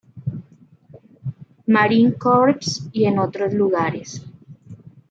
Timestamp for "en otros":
3.05-3.53